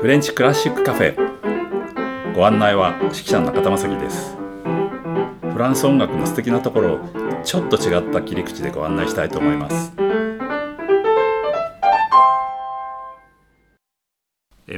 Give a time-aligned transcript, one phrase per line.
[0.00, 2.34] フレンチクラシックカフェ。
[2.34, 4.36] ご案内は指揮者の中田正樹です。
[5.52, 7.00] フランス音楽の素敵なところを
[7.42, 9.92] ちょっと違った切り口でご案内したいと思います。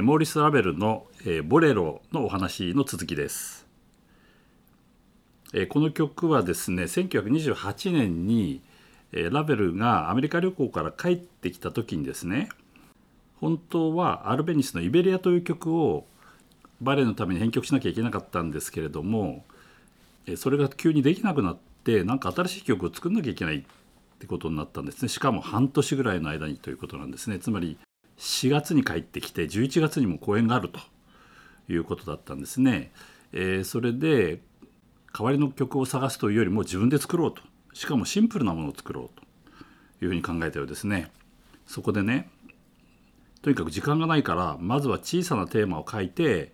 [0.01, 1.05] モーリス・ラベルの
[1.45, 3.67] 「ボレロ」のお話の続きです。
[5.69, 8.61] この曲はですね1928年に
[9.11, 12.49] ラベルがアメリカ旅行から帰ってきた時にですね
[13.39, 16.07] 本当はアルベニスの「イベリア」という曲を
[16.81, 19.45] バレエのために編曲しなきゃいけなかったんですけれども
[20.35, 23.63] それが急にできなくなってなんか新しい曲を作んなきゃいけないっ
[24.19, 27.77] てことになったんですねしかも半年ぐらいの間にということなんですねつまり
[28.17, 30.79] 4月に帰ってきて11月にも公演があると
[31.67, 32.91] いうことだったんですね。
[33.63, 34.41] それで
[35.11, 37.41] 代わりの曲を探すというよりも自分で作ろうと
[37.73, 39.19] しかもシンプルなものを作ろう
[39.99, 41.11] というふうに考えたようですね。
[41.67, 42.29] そこでね
[43.41, 46.51] とにかく時間がないからまずは小さなテーマを書いて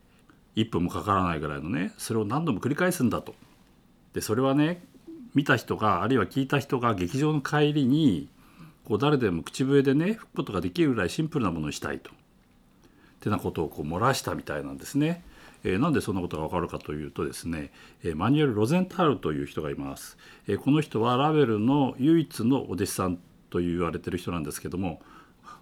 [0.56, 3.36] 1分もかからないぐらいのねそれを何度も繰り返すんだと。
[4.14, 4.84] でそれはね
[5.36, 8.30] 見た人があるいは聞いた人が劇場の帰りに
[8.86, 12.12] こう誰でも口笛でね吹くことができるぐらいシンプルなものにしたいと。
[12.12, 12.14] っ
[13.20, 15.24] てなことをこう漏らしたみたいなんですね。
[15.64, 17.72] えー、なんでそんなことがわかるかというとですね、
[18.04, 25.02] えー、マニュエル・ロゼンタールという人がいます、えー、この人はラベルの唯一のお弟子さんと言われてる人なんですけども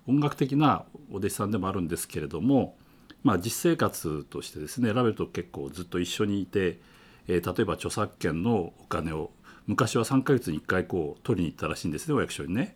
[0.08, 2.76] 音楽的なお弟子さんでもあるんですけれども、
[3.24, 6.80] まあ、実生活としてですねラベルと結構ずっと一緒にいて、
[7.28, 9.32] えー、例えば著作権のお金を
[9.68, 12.76] 昔は3ヶ月に1回こう取りに行ったらしいんですねお役所にね、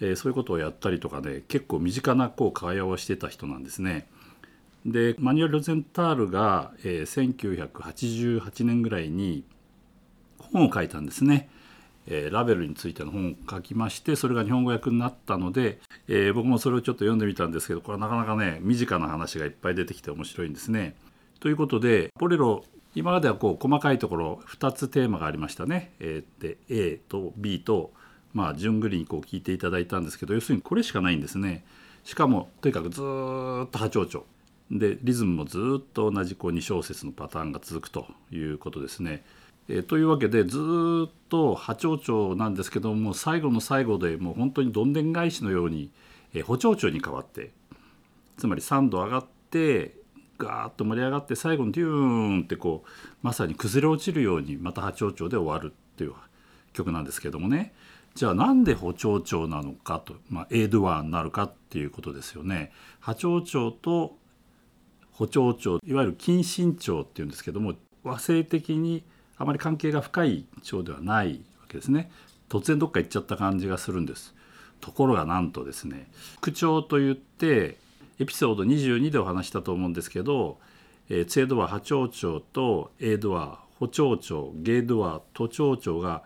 [0.00, 4.08] えー、そういうことをやったりとかね結構身近なこう会話をしてた人なんですね。
[4.86, 9.44] でマニュエル・ロゼンタールが、えー、1988年ぐらいに
[10.38, 11.48] 本を書いたんですね。
[12.06, 20.96] えー、ラベルについての本を書きましてそれが日本語訳になったので、えー、僕もそれをちょっと読んでみたんですけどこれはなかなかね身近な話がいっぱい出てきて面白いんですね。
[21.40, 22.64] ということでボレロ
[22.94, 25.92] 今まではこう細かいところ2つテーマがありましたね。
[26.00, 27.92] えー、で A と B と
[28.32, 31.64] まあ順繰りにこう聞いていただいたんですけど要するにこれしかないんですね。
[32.02, 34.24] しかもとにかくずっと波長長
[34.70, 39.24] でリズムもずっと同じこう2小節のパターンが続くということですね。
[39.68, 40.58] え、というわけでず
[41.08, 45.90] っと波長長なんですけども最後の最後でもう本当にどんでん返しのように、
[46.34, 47.52] え、補長長に変わって
[48.36, 49.96] つまり3度上がって
[50.38, 52.88] ガーッと盛り上がって最後にデューンってこう
[53.22, 56.14] まさに崩れ落ちるようにまた波長長で終わるっていう
[56.72, 57.74] 曲なんですけどもね
[58.14, 62.72] じゃあなんで補長長なのかと、まあ、A ドゥアになるかっていうことですよね。
[62.98, 64.16] 波長長と
[65.20, 69.04] 補長長いわゆる近親長っていうんですけども和声的に
[69.36, 72.10] あまり関係が深い蝶ではないわけですね。
[72.48, 74.34] 突然どっか行っちゃった感じがするんです。
[74.80, 77.76] ところがなんとですね副長といって
[78.18, 80.56] エピソード22でお話したと思うんですけど、
[81.10, 86.22] えー、ツェードア波長長とエドア補長長ゲードア都長長が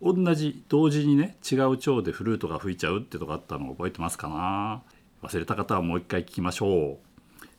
[0.00, 4.82] 同じ同時にね違う蝶でフルートが吹いちゃうってとこあったのを覚えてますかな。
[5.22, 7.07] 忘れた方はもう一回聞きましょう。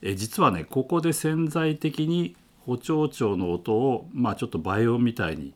[0.02, 5.54] え実はねここで潜在的に補聴長の音をまあちょっと倍音みたいに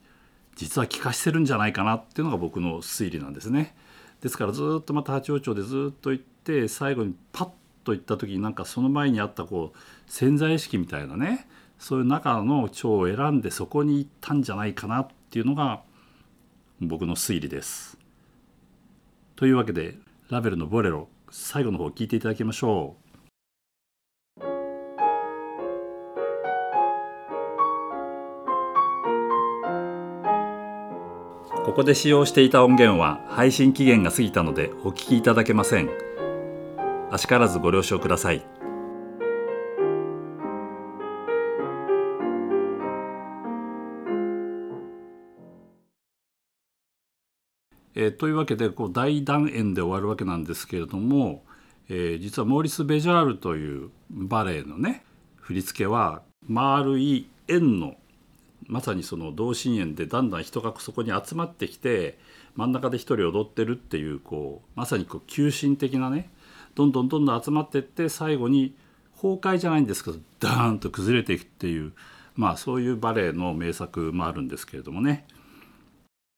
[0.56, 3.76] 実は聞かしてるんじゃないかなっていうのが僕の推理なんですね。
[4.22, 7.50] ですからずっとまた八王朝でずっと行って最後にパッ
[7.84, 9.78] と行った時になんかその前にあったこう
[10.08, 15.82] 潜在意識みたいなねそういう中の蝶を選んでそこに行ったんじゃないかなっていうのが
[16.80, 17.98] 僕の推理です。
[19.36, 19.98] というわけで
[20.30, 23.03] ラベルの「ボレロ」最後の方聞いていただきましょう。
[31.74, 35.90] ここで使用していた音源は配信期限が過ぎたのでお聞きいただけません。
[37.10, 38.46] あしからずご了承ください。
[47.96, 51.44] えー、というわけでこう大団円で終わるわけなんですけれども、
[51.90, 55.04] えー、実はモーリス・ベジャールというバレエのね
[55.38, 57.96] 振り付けは丸い円の
[58.68, 62.18] まさにその同心円でだんだん人がそこに集まってきて
[62.56, 66.30] 真ん中で一人踊ってるっていうこうまさにこう急進的なね
[66.76, 68.76] どんどんどんどん集まってって最後に
[69.16, 71.94] 崩壊じゃないんですけどダーンと崩れていくっていう
[72.36, 75.26] まあそういうバレエの名作もあるんですけれどもね。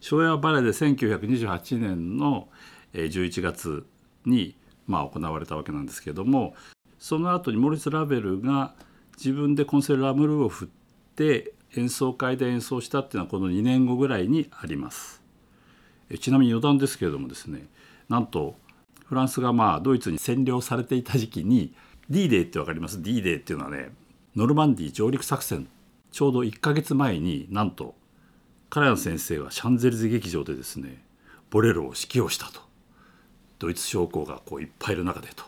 [0.02, 2.50] 初演はバレエで1928年の
[2.94, 3.86] 11月
[4.26, 4.56] に
[4.88, 6.56] まあ行われたわけなんですけれども
[7.00, 8.74] その後にモーリス・ラヴェルが
[9.18, 10.68] 自分でコンセール・ラムルーを振っ
[11.16, 15.22] て演奏会で演奏したっていうのはこの2年後ぐらいにあります。
[16.20, 17.68] ちなみに余談ですけれどもですね
[18.10, 18.56] なんと
[19.06, 21.74] フランスがまあドイツに占領されていた時期に
[22.10, 23.90] D デーって分かります？D デーっていうのはね
[24.36, 25.68] ノルマンディ上陸作戦。
[26.12, 27.96] ちょうど1ヶ月前になんと
[28.70, 31.04] カラヤン先生がシャンゼリゼ劇場でですね
[31.50, 32.62] ボレロを指揮をしたと。
[33.58, 35.46] ドイツ将校がこういっぱいいる中でと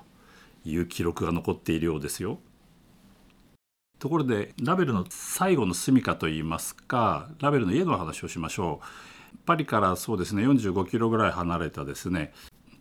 [0.65, 2.39] いう記録が残っているようですよ。
[3.99, 9.37] ところでラベルの最後の住処といいますかラベルの家の話をしましょう。
[9.45, 12.33] パリからそうですね45キロぐらい離れたですね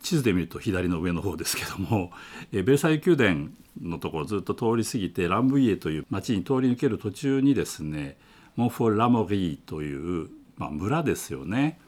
[0.02, 2.10] 地図で見ると左の上の方ですけども
[2.50, 3.48] ベルサイユ宮殿
[3.80, 8.16] のところずっと通り過ぎてランブイエという町に通り抜ける途中にですね
[8.56, 11.78] モンフォー・ラモリーという、まあ、村ですよね。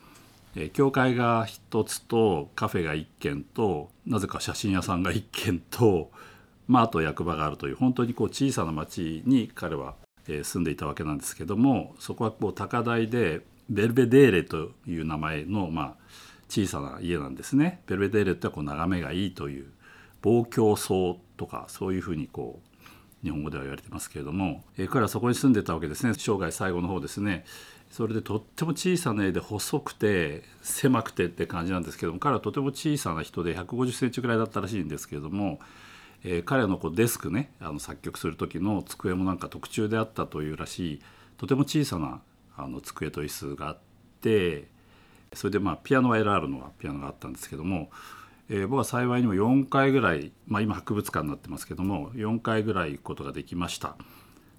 [0.73, 6.11] 教会が1つとカフェが1軒となぜか写真屋さんが1軒と、
[6.69, 9.94] まあ、あと役場があるという本当にこう小さな町に彼は
[10.26, 15.94] 住んでいたわけなんですけどもそこはこう高台でベルベデーレという名前の、まあ、
[16.49, 17.82] 小さな家なんですね。
[17.87, 19.67] ベルベデーレってこう眺めがいいという
[20.23, 27.44] 望郷層とかそういうふうにこう日本語では言われてますけれども、え彼はそこに住んでたわけですね生涯最後の方ですね。
[27.91, 35.59] それでとっても小さな絵で細くて狭くてって感じなんですけども彼はとても小さな人で1 5 0センチぐらいだったらしいんですけれども、
[36.25, 41.03] えー、彼のこうデスクねあの作曲する時の机もなんか特注であったというらしい
[41.37, 42.20] とても小さな
[42.56, 43.79] あの机と椅子があっ
[44.20, 44.69] て
[45.32, 47.91] それでまあピアノは LR のはピアノがあったんですけども、
[48.49, 53.97] えー、僕は幸いにも4回ぐらい、まあ、今博物館になってますけども4回ぐらい行くことができました。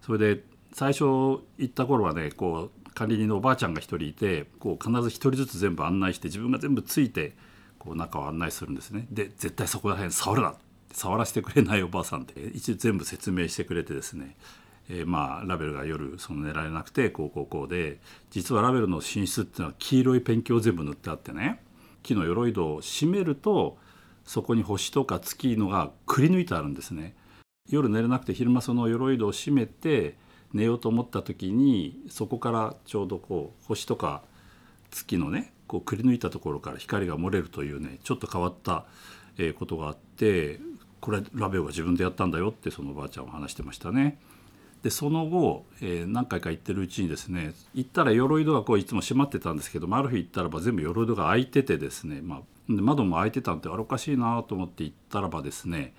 [0.01, 7.35] それで最初行った頃はねこう管理人のおばあちゃんが1人いてこう必ず1人ずつ全部案内して自分が全部ついて
[7.77, 10.55] こう中を案内するんですねで絶対そこら辺触るな
[10.91, 14.35] 触らせてくれないおばあさんって一応全部説明してくれてですね、
[14.89, 17.99] えー、まあラベルが夜その寝られなくてこうこうこうで
[18.31, 21.61] 実はラベルの寝室っていうのは黄色いペンキを全部塗ってあってね
[22.03, 23.77] 木の鎧戸を閉めると
[24.25, 27.15] そこに星とか月のがくり抜いてあるんですね。
[27.67, 30.15] 夜寝れなくて昼間その鎧戸を閉めて
[30.53, 34.23] 寝ようと思った時にそこからちょうどこう星とか
[34.91, 38.85] 月のねこうくり抜いたところから光が漏れるというねちょっと変わった
[39.57, 40.59] ことがあって
[41.01, 44.19] これラベオが自分でやったんだよってそのおばあちゃんは話してましたね。
[44.83, 55.93] でその後、えー、何回か行ってるうちにですね行ったら鎧戸がこういつも閉まってたんですけどもある日行ったらば全部鎧戸が開いててですね、まあ、窓も開いてたんであれおかしいなと思って行ったらばですね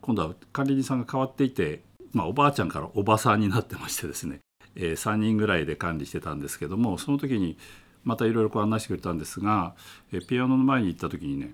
[0.00, 1.82] 今度は管理人さんが変わっていて
[2.12, 4.40] まあ、おばあちゃんからおばさんになってましてですね、
[4.74, 7.56] えー、3人ぐらいで管理してたんですけどもその時に
[8.04, 9.74] またいろいろ案内してくれたんですが、
[10.12, 11.50] えー、ピアノの前に行った時にね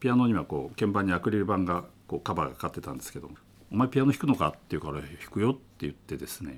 [0.00, 3.30] ピアノにはこう鍵盤にアクリル板がこうカバーがかかってたんですけど
[3.72, 6.56] 「お前ピアノ弾くのか?」って言うから「弾くよ」って言ってですね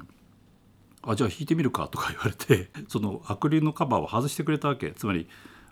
[1.03, 5.29] 「あじゃあ弾いてみるか」とか言われて そのアクリルのカバーを外してくれたわけつまり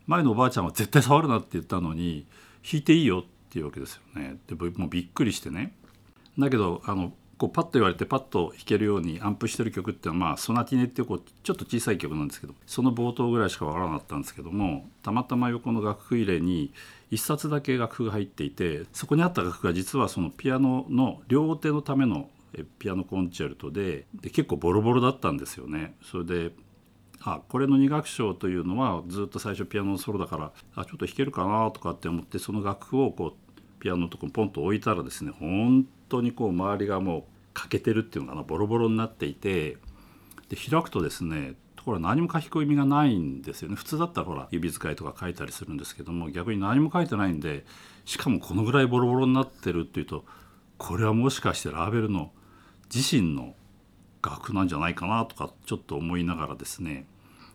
[0.06, 2.26] 前のおばあちゃんは絶対触るなって言ったのに
[2.62, 4.38] 弾いていいよっていうわけですよね。
[4.47, 5.75] でもうびっくりしてね
[6.38, 16.73] だけどあのこうパッと言われてパッと弾けるようにアンプしてる曲っていうのは、まあ、ソナティネっていうこうちょっと小さい曲なんですけどその冒頭ぐらいしかわからなかったんですけどもたまたま横の楽譜入れに
[17.11, 22.29] 1冊だけ楽譜が入っていてそこにあった楽譜が実はそのピアノの両手のための
[22.79, 25.95] ピアノコンチェルトでで結構ボロボロだったんですよね。
[26.03, 26.53] それで
[27.21, 39.79] あこれの2楽章というのはずっと最初ピアノのソロだからあちょっと弾けるかなとかって思ってその楽譜をこうピアノのとこにポンと置いたらですね本当にこう周りがもう欠けてるっていうのかなボロボロになっていて
[40.49, 43.77] で開くとですねところ何も書き込みがないんですよね。
[43.77, 47.65] 普通だったらほら指使いとか書いたりするんですけども逆に何も書いてないんで
[48.05, 50.25] しかもこのぐらいボロボロになってるっていうと
[50.79, 52.32] これはもしかしてラーベルの
[52.94, 53.55] 自身の
[54.23, 57.06] 楽譜なんじゃないかなとかちょっと思いながらですね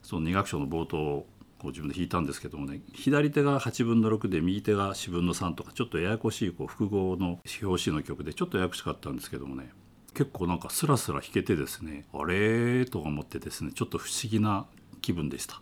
[0.03, 1.27] その2楽章の冒頭を
[1.59, 9.71] こう自分で弾いたんですけどもね左手が8分の6で右手が4分の3とかちょっとややこしいこう複合の表紙の曲でちょっとややこしかったんですけどもね
[10.19, 14.65] 結構なんかスラスラ弾けてですねあれと思ってですねちょっと不思議な
[15.01, 15.61] 気分でした。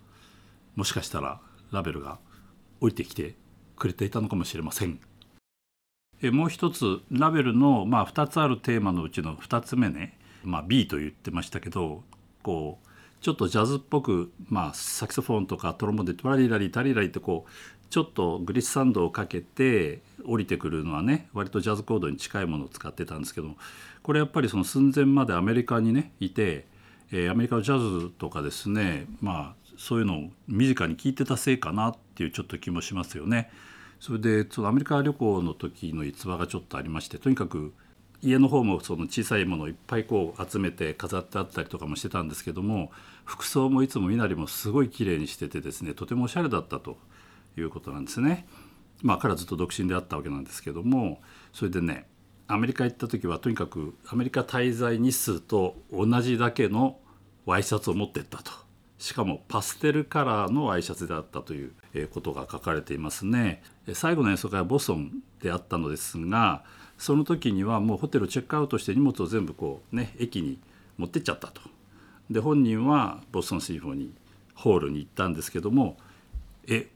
[0.75, 1.39] もしかしたら
[1.71, 2.17] ラベルが
[2.81, 3.35] 降りてきて
[3.75, 4.99] くれていたのかもしれません。
[6.23, 12.01] えもう一つラベルの、まあ、2つあるテーマのうちの2つ目ね、まあ、B と言ってましたけど
[12.41, 12.87] こう
[13.21, 17.51] ちょっとジャズっぽく、まあ、サキソフォンとかトロンボンでトラリラリタリラリってこう
[17.91, 23.49] ちょっとグリッサンドをかけて降りてくるのはね割とジャズコードに近いものを使ってたんですけど
[24.07, 26.65] これやっぱりその寸前までアメリカにねいて、
[27.11, 33.51] えー、アメリカのジャズとかですねまあそういうのを身近に聞いてたせいかなっていうちょっと気もしますよね。
[33.99, 37.73] それでそのアメリカ旅行の時の逸話がちょっとありましてとにかく
[38.21, 42.93] 家の方もその小さいものをいっぱいこう集めて飾ってあったりとかもしてたんですけども
[43.25, 46.97] 服装もいつも身なりもすごい綺麗にしててですねとてもおしゃれだったと
[47.57, 48.47] いうことなんですね。
[49.01, 51.19] まあ彼はずっと独身であったわけなんですけども
[51.51, 52.07] それでね
[52.47, 56.97] アメリカ行った時はとにかくアメリカ滞在日数と同じだけの
[57.45, 58.51] ワイシャツを持ってったと。
[58.97, 61.71] しかもパステルカラーのワイシャツであったという
[62.13, 63.61] ことが書かれていますね。
[63.93, 65.11] 最後の演奏会はボストン
[65.41, 66.63] であったのですが
[66.97, 70.57] その時にはもうホテルチェックアウトして荷物を全部こうね駅に
[70.97, 71.61] 持ってっちゃったと。
[72.31, 74.09] で本人はボストンシンフォニー
[74.55, 75.97] ホールに行ったんですけども
[76.67, 76.87] 「え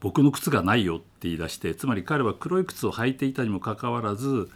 [0.00, 4.48] 僕の靴がないよ」って言い出してつまり彼は黒い靴を履いていたにもかかわらず、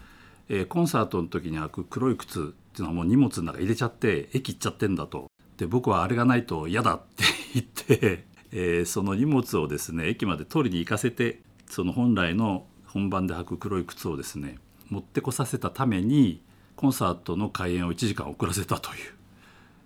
[0.49, 5.31] えー、コンサートの時に履く黒い靴っていうのはもう荷物の中入れちゃって駅行っちゃってんだと。
[5.59, 7.25] で僕はあれがないと嫌だって
[7.55, 14.59] 言って、えー、その荷物をですね駅まで取りに行かせてその本来の本番で履く黒い靴をですね
[14.91, 16.43] 持ってこさせたために
[16.77, 18.91] コンサートの開演を1時間遅らせたと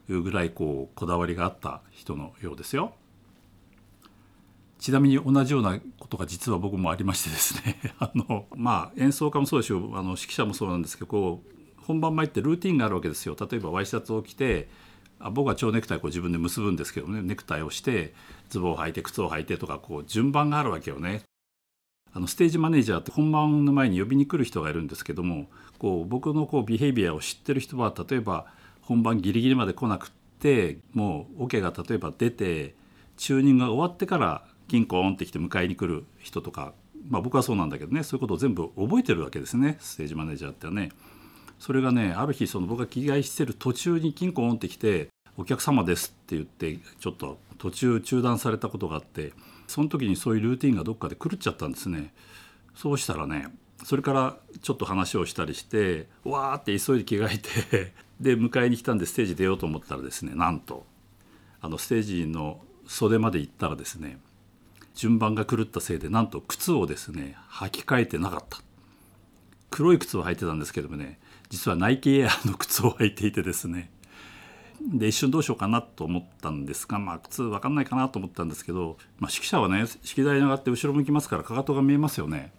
[0.08, 2.94] いうぐらいこうこだわりがあった人のようですよ。
[4.80, 14.68] ちなみに同じようなことが実は僕もありましてですね あのまあ演奏家もそうでしょうあの指揮者もそうなんですけどこう本番前ってルーティンがあるわけですよ例えばワイシャツを着て
[15.18, 18.14] あ僕は蝶ネクタイを自分で結ぶんですけどねネクタイをして
[18.48, 21.22] ズボンを履いて靴を履いてとかこう順番があるわけよね。
[22.12, 28.46] あのステージマネージャーって本番の前に呼びに来る人がいるんですけどもこう僕のこうビヘイビアを知ってる人は例えば
[28.82, 30.10] 本番ギリギリまで来なくっ
[30.40, 32.74] てもうオ、ケが例えば出て
[33.16, 36.74] チューニングが終わってからキンコンって来て迎えに来る人とか、
[37.08, 40.90] まあ、僕はそうなんだけどねそういうことを全部覚えてるわけですねステージマネージャーってはね。
[41.58, 49.32] それがねある日その僕が着替えしてる途中にキンコンって来て「お客様です」って言ってちょっと途中中断されたことがあって
[49.66, 52.14] その時にそういうルーティンがどっかで狂っちゃったんですね。
[52.76, 53.48] そうしたらね
[53.84, 57.38] それからちょっと話をしたりしてわーって急いで着替え
[57.72, 60.86] て で迎えに来たんでステージ出ようと思ったらですねなんと
[61.60, 64.18] あのステージの袖まで行ったらですね
[65.00, 68.58] 順番が狂ったせいでなんと靴をですね履き替えてなかった。
[69.70, 73.90] 黒い靴を履いてたんですけどもね実はナイキエアの靴を履いていてですね。
[74.92, 82.52] で一瞬どうしようかなと思ったんですがまあ靴分かんないかなと思ったんですけど、まあ、指揮者はね指揮台に上がって後ろ向きますからかかとが見えますよね。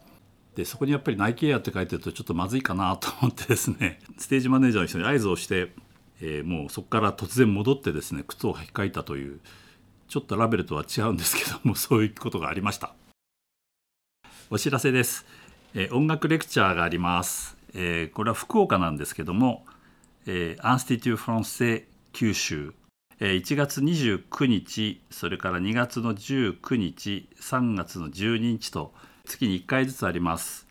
[0.56, 5.72] でそこにやっぱりナイキエアって書いてるとちょっとまずいかなと思ってですね ステージマネージャーの人に合図をして、
[6.22, 9.40] えー、もうそこから突然戻ってですね靴を履き替えたという。
[10.12, 12.94] ちょっとラベルとは違うんですけどもそういうことがありました
[14.50, 15.26] お知らせです、
[15.74, 19.64] えー、音楽レクチャーがあります、えー、これは福岡なんですけども、
[20.26, 22.74] えー、アンスティテュー・フランセ九州
[23.22, 30.68] 1月29日それから2月の19日3月の12日と月に1回ずつあります。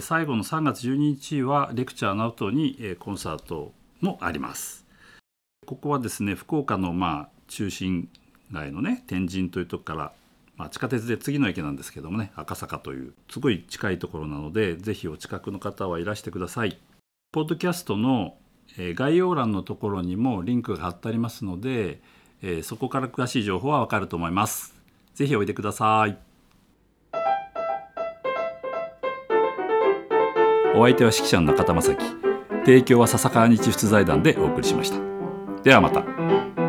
[0.00, 4.86] 最後の3月12日はレクチャーの後にコンサートもあります。
[5.66, 8.08] ここはですね福岡のまあ中心
[8.50, 10.12] 街のね天神というとこから、
[10.56, 16.78] まあ、地下鉄で次の駅なんですけどもね赤坂というすごい近いところなのでぜひお近くの方はいらしてください。
[17.32, 18.34] ポッドキャストの
[18.76, 22.00] 概要欄のところにもリンクが貼ってありますので
[22.62, 24.74] そこから詳しい情報はわかると思います。
[25.14, 26.18] ぜひおいでください。
[30.80, 32.04] お相手は指揮者の中田正樹
[32.64, 34.98] 提供は笹川日出財団でお送りしました
[35.62, 36.59] ではまた